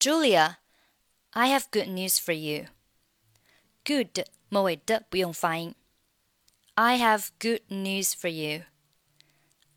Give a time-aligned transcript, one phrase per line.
[0.00, 0.57] Julia,
[1.33, 2.67] I have good news for you.
[3.85, 5.75] Good 末尾的不用发音。
[6.75, 8.65] I have good news for you.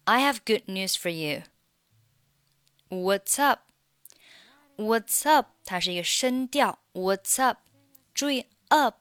[0.05, 1.43] I have good news for you.
[2.89, 3.61] What's up?
[4.77, 5.49] What's up?
[5.65, 6.79] 它是一个声调。
[6.93, 7.59] What's up?
[8.13, 8.97] 注意 up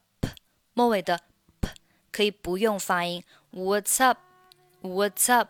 [0.73, 1.21] 末尾的
[1.59, 1.69] p
[2.11, 3.23] 可以不用发音。
[3.51, 4.19] What's up?
[4.81, 5.49] What's up?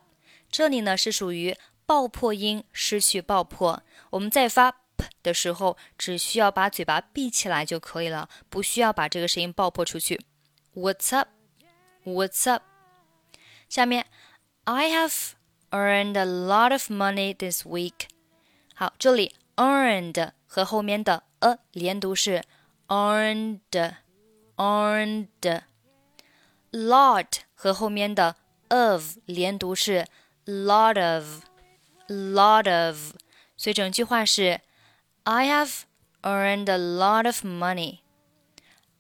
[0.50, 3.84] 这里呢是属于爆破音失去爆破。
[4.12, 4.78] 我们在发 p
[5.23, 10.21] 的时候，只需要把嘴巴闭起来就可以了，不需要把这个声音爆破出去。
[10.75, 11.29] What's up?
[12.05, 12.63] What's up?
[13.69, 14.07] 下面，
[14.65, 15.33] I have
[15.71, 18.09] earned a lot of money this week.
[18.75, 22.43] 好，这里 earned 和后面的 a 连读是
[22.89, 23.95] earned
[24.57, 28.37] earned。lot 和后面的
[28.69, 30.07] of 连读是
[30.45, 31.45] lot of
[32.09, 33.13] lot of。
[33.57, 34.61] 所以整句话是
[35.25, 35.87] I have
[36.25, 38.03] earned a lot of money.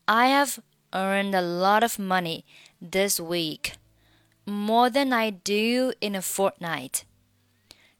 [0.06, 0.58] I have
[0.92, 2.44] earned a lot of money
[2.80, 3.74] this week,
[4.46, 7.02] more than I do in a fortnight.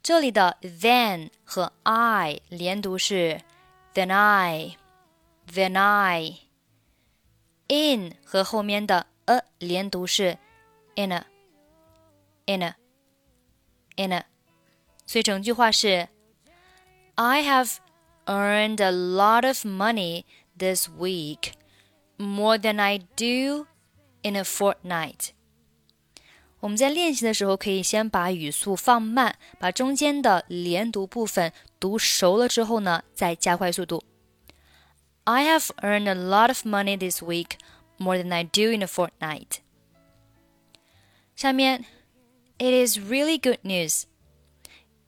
[0.02, 3.42] 这里的 than 和 I 连读是
[3.94, 4.76] than I,
[5.46, 6.48] than I.
[7.68, 10.38] in 和后面的 a 连读是
[10.96, 11.26] in a,
[12.46, 12.74] in a,
[13.96, 14.24] in a。
[15.06, 16.08] 所以整句话是
[17.16, 17.76] I have
[18.26, 20.24] earned a lot of money
[20.58, 21.52] this week,
[22.18, 23.66] more than I do
[24.22, 25.30] in a fortnight.
[26.60, 34.02] 我们在练习的时候，可以先把语速放慢，把中间的连读部分读熟了之后呢，再加快速度。
[35.24, 37.58] I have earned a lot of money this week,
[37.98, 39.58] more than I do in a fortnight.
[41.36, 41.84] 下面，
[42.58, 44.02] It is really good news.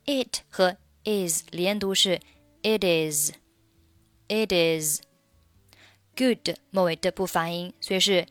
[0.04, 2.20] It 和 is 连读是
[2.64, 3.32] it is,
[4.28, 5.00] it is.
[6.16, 8.26] Good 末尾的不发音，所以是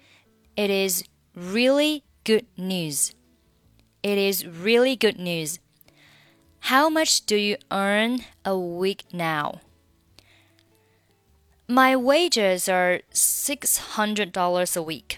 [0.55, 3.11] It is really good news.
[4.02, 5.55] It is really good news.
[6.64, 9.61] How much do you earn a week now?
[11.67, 15.17] My wages are six hundred dollars a week.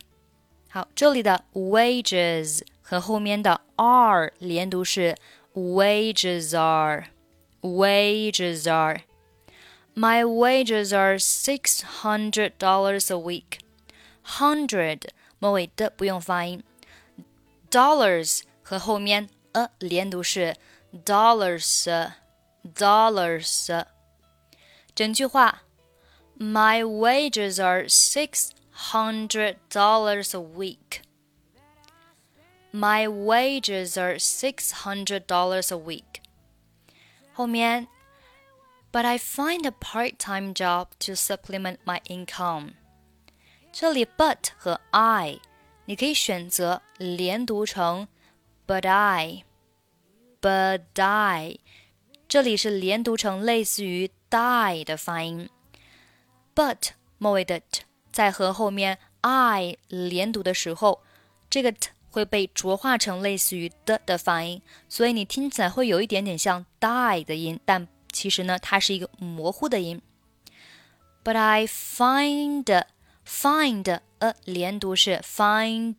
[0.69, 5.17] 好，这里的 wages 和后面的 are 连读是
[5.53, 7.07] wages are
[7.65, 9.01] wages are.
[9.93, 13.59] My wages are six hundred dollars a week.
[14.23, 15.09] Hundred
[15.39, 16.63] 末尾的不用发音。
[17.69, 20.55] Dollars 和后面 a 连读是
[21.05, 22.11] dollars
[22.75, 23.85] dollars。
[24.93, 25.63] 整句话，
[26.37, 28.51] My wages are six
[28.91, 31.01] hundred dollars a week.
[32.73, 36.21] My wages are six hundred dollars a week.
[37.35, 37.87] 后面，
[38.91, 42.73] But I find a part-time job to supplement my income.
[43.71, 45.39] 这里 but 和 I
[45.85, 48.09] 你可以选择连读成
[48.67, 51.59] but I，but I，
[52.27, 55.49] 这里是连读成类似于 die 的发音。
[56.53, 61.01] but 末尾的 t 在和后面 I 连读的时候，
[61.49, 70.01] 这个 t 会被浊化成类似于的的发音，所以你听起来会有一点点像 die 的音，但其实呢，它是一个模糊的音。
[71.23, 72.83] But I find
[73.25, 75.95] find a 连读是 find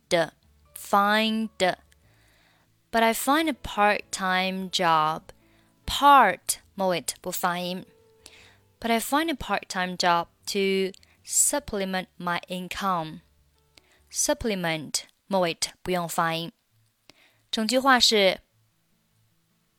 [0.77, 5.21] find。But I find a part-time job.
[5.87, 7.85] Part 末尾不发音。
[8.79, 10.91] But I find a part-time job to
[11.25, 13.21] supplement my income.
[14.11, 16.51] Supplement 末尾不用发音。
[17.51, 18.41] 整句话是：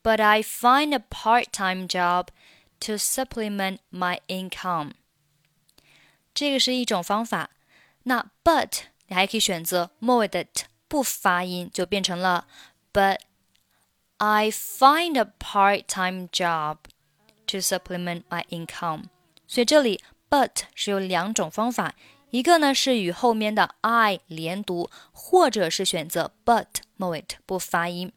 [0.02, 2.28] But I find a part-time job
[2.80, 4.92] to supplement my income。
[6.34, 7.50] 这个是一种方法。
[8.04, 12.46] 那 but 你还可以选择末尾的 t 不发音，就变成了
[12.92, 13.20] But
[14.18, 16.78] I find a part-time job
[17.46, 19.04] to supplement my income。
[19.46, 21.94] 所以这里 but 是有两种方法。
[22.30, 26.66] 一个呢是与后面的 I 连读，或者是选择 but
[26.96, 28.12] 末尾不发音。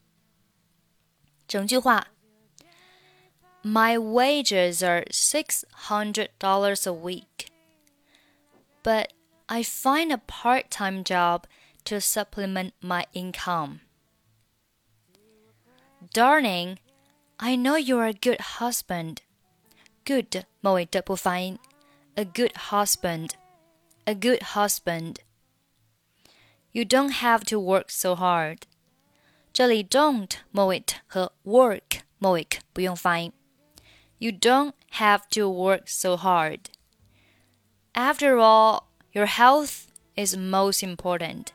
[1.48, 2.08] 整句话：
[3.64, 7.48] My wages are six hundred dollars a week,
[8.82, 9.10] but
[9.46, 11.44] I find a part-time job
[11.86, 13.80] to supplement my income.
[16.14, 16.78] Darling,
[17.38, 19.18] I know you are a good husband.
[20.06, 21.60] Good 末尾的不发音。
[22.16, 23.32] A good husband
[24.06, 25.20] a good husband.
[26.72, 28.68] You don't have to work so hard.
[29.52, 33.34] 这里 don't 末尾和 work 末尾不用发音。
[34.20, 36.70] You don't have to work so hard.
[37.94, 41.48] After all, your health is most important.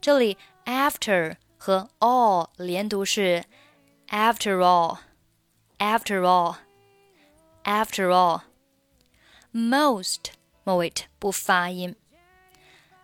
[0.00, 3.44] 这里 after 和 all 连读是
[4.08, 4.98] after all,
[5.78, 6.56] after all,
[7.64, 8.42] after all.
[9.52, 10.32] Most
[10.67, 11.95] 末尾不发音。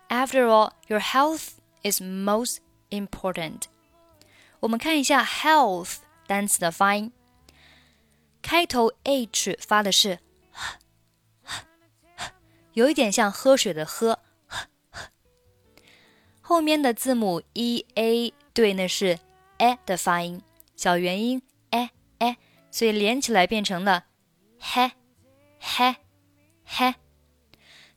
[0.09, 1.51] After all, your health
[1.81, 2.57] is most
[2.89, 3.61] important.
[4.59, 7.13] 我们看一下 health 单词的发音。
[8.41, 10.19] 开头 h 发的是，
[12.73, 14.19] 有一点像喝水的喝，
[16.41, 19.17] 后面的字母 e a 对的是
[19.59, 20.41] a 的发音，
[20.75, 22.37] 小元音 a a，
[22.69, 24.07] 所以连起来变成了
[24.59, 24.91] he
[25.61, 25.95] he
[26.67, 26.95] he。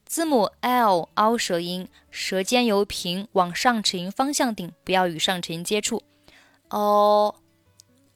[0.06, 6.02] 字母 l 凹舌音，舌尖由平往上齿龈方向顶，不要与上齿龈接触。
[6.68, 7.34] o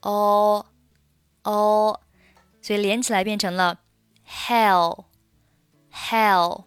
[0.01, 0.67] o
[1.43, 2.01] o。
[2.63, 3.81] 所以连起来变成了
[4.29, 5.05] hell
[5.93, 6.65] hell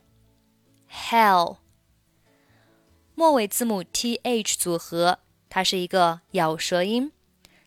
[0.91, 1.57] hell。
[3.15, 5.19] 末尾字母 th 组合，
[5.49, 7.11] 它是一个咬舌音，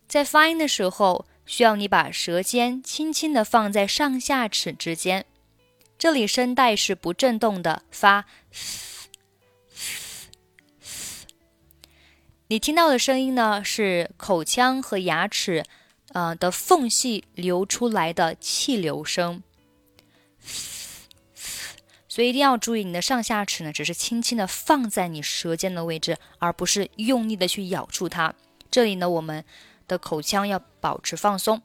[0.06, 5.24] 在发音的时候，需要你把舌尖轻轻的放在上下齿之间，
[5.98, 8.24] 这里声带是不振动的，发。
[12.48, 15.64] 你听到的声音呢，是口腔和牙齿。
[16.12, 19.42] 呃的缝隙流出来的气流声，
[22.08, 28.32] 所以一定要注意你的上下齿呢，只是轻轻的放在你舌尖的位置，而不是用力的去咬住它。
[28.70, 29.44] 这里呢，我们
[29.86, 31.60] 的口腔要保持放松。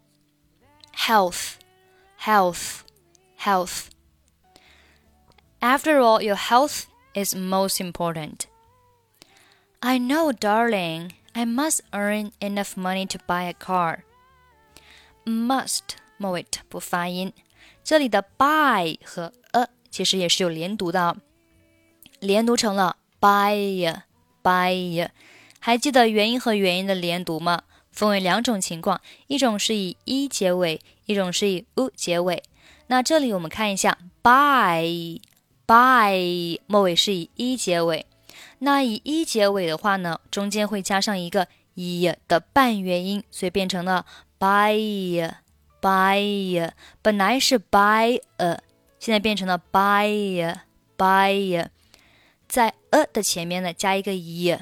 [0.94, 1.54] Health,
[2.20, 2.80] health,
[3.40, 3.91] health.
[5.61, 8.47] After all, your health is most important.
[9.81, 11.13] I know, darling.
[11.35, 14.05] I must earn enough money to buy a car.
[15.27, 17.33] must 末尾不发音，
[17.85, 21.17] 这里的 buy 和 a 其实也是有连读的，
[22.21, 24.03] 连读成了 buy
[24.43, 25.09] buy。
[25.59, 27.65] 还记得元音和元音的连读吗？
[27.91, 32.43] 分为两种情况，一种是以 e 结尾，一种是以 u 结尾。
[32.87, 35.21] 那这里我们看一下 buy
[35.72, 38.06] By 末尾是以 e 结尾，
[38.60, 44.06] 那以 e 结尾的话呢，中间会加上一个 e 的半元音，所以变成了。
[44.42, 45.32] buy
[45.80, 46.72] buy
[47.04, 48.60] 本来是 buy a，
[49.00, 50.58] 现在变成了 buy
[50.98, 51.68] buy，
[52.48, 54.58] 在 a 的前面呢加一个 e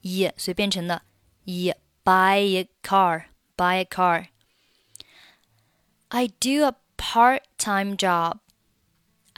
[0.00, 1.02] e，所以变成了
[1.44, 3.24] e buy a car
[3.54, 4.28] buy a car。
[6.08, 8.38] I do a part-time job.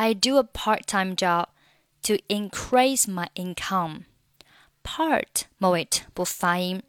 [0.02, 1.48] I do a part-time job
[2.04, 4.06] to increase my income.
[4.84, 6.84] Part 末尾不发音。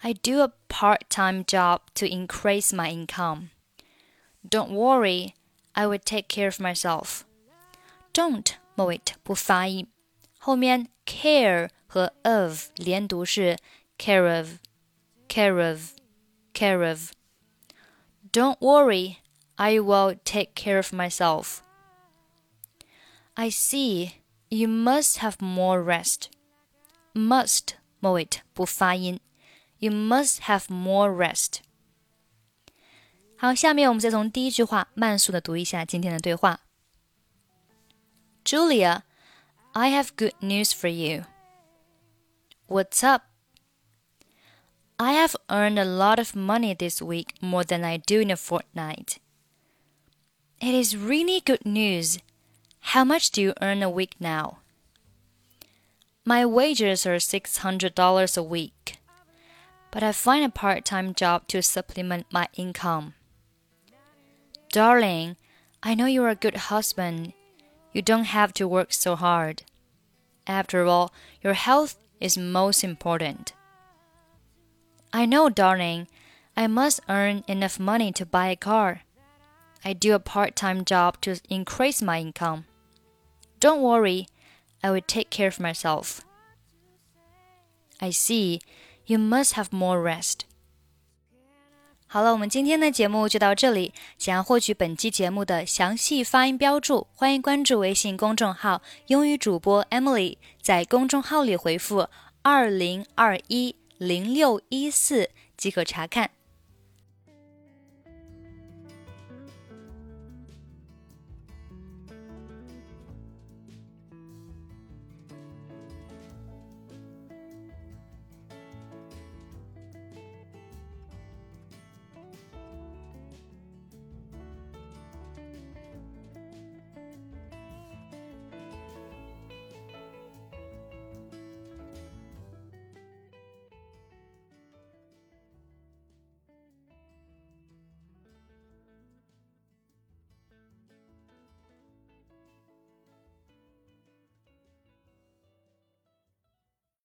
[0.00, 3.50] I do a part time job to increase my income.
[4.48, 5.34] Don't worry,
[5.72, 7.22] I will take care of myself.
[8.12, 9.88] Don't 末尾不发音，
[10.38, 13.56] 后面 care 和 of 连读是
[13.98, 14.58] care of,
[15.28, 15.94] care of,
[16.54, 17.12] care of.
[18.32, 19.16] Don't worry,
[19.56, 21.58] I will take care of myself.
[23.34, 24.12] I see.
[24.50, 26.28] You must have more rest.
[27.14, 29.20] Must 末尾不发音。
[29.78, 31.60] you must have more rest.
[33.36, 36.60] 好，下面我们再从第一句话慢速的读一下今天的对话。
[38.44, 39.02] Julia,
[39.72, 41.24] I have good news for you.
[42.66, 43.22] What's up?
[44.96, 48.36] I have earned a lot of money this week, more than I do in a
[48.36, 49.18] fortnight.
[50.58, 52.18] It is really good news.
[52.91, 54.59] How much do you earn a week now?
[56.25, 58.97] My wages are $600 a week
[59.93, 63.13] but I find a part time job to supplement my income.
[64.71, 65.35] Darling,
[65.83, 67.33] I know you're a good husband.
[67.93, 69.61] You don't have to work so hard.
[70.47, 71.13] After all,
[71.43, 73.53] your health is most important.
[75.13, 76.07] I know, darling.
[76.57, 79.01] I must earn enough money to buy a car.
[79.85, 82.65] I do a part time job to increase my income.
[83.62, 84.26] Don't worry,
[84.80, 86.18] I will take care of myself.
[87.98, 88.60] I see
[89.10, 90.40] You must have more rest.
[92.08, 93.94] 好了，我们今天的节目就到这里。
[94.18, 100.36] 想要获取本期节目的详细发音标注，欢迎关注微信公众号“英语主播 Emily”。
[100.60, 102.10] 在公众号里回复“
[102.42, 106.30] 二零二一零六一四”即可查看。